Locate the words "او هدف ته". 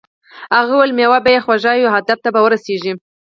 1.87-2.29